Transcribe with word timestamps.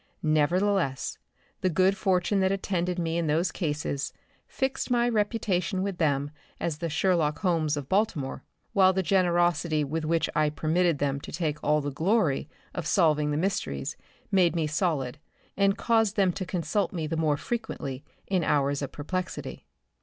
Nevertheless, 0.23 1.19
the 1.61 1.69
good 1.69 1.95
fortune 1.95 2.39
that 2.39 2.51
attended 2.51 2.97
me 2.97 3.19
in 3.19 3.27
those 3.27 3.51
cases 3.51 4.13
fixed 4.47 4.89
my 4.89 5.07
reputation 5.07 5.83
with 5.83 5.99
them 5.99 6.31
as 6.59 6.79
the 6.79 6.89
Sherlock 6.89 7.37
Holmes 7.41 7.77
of 7.77 7.87
Baltimore, 7.87 8.43
while 8.73 8.93
the 8.93 9.03
generosity 9.03 9.83
with 9.83 10.03
which 10.03 10.27
I 10.33 10.49
permitted 10.49 10.97
them 10.97 11.19
to 11.19 11.31
take 11.31 11.63
all 11.63 11.81
the 11.81 11.91
glory 11.91 12.49
of 12.73 12.87
solving 12.87 13.29
the 13.29 13.37
mysteries 13.37 13.95
made 14.31 14.55
me 14.55 14.65
solid 14.65 15.19
and 15.55 15.77
caused 15.77 16.15
them 16.15 16.31
to 16.33 16.47
consult 16.47 16.91
me 16.91 17.05
the 17.05 17.15
more 17.15 17.37
frequently 17.37 18.03
in 18.25 18.43
hours 18.43 18.81
of 18.81 18.91
perplexity. 18.91 19.67